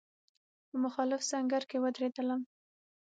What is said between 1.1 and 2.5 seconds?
سنګر کې ودرېدلم.